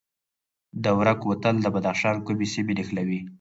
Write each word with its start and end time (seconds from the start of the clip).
دوره 0.85 1.13
کوتل 1.21 1.55
د 1.61 1.67
بدخشان 1.75 2.15
کومې 2.25 2.47
سیمې 2.53 2.73
نښلوي؟ 2.79 3.19